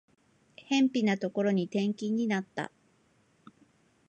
[0.57, 2.71] 辺ぴなところに転勤になった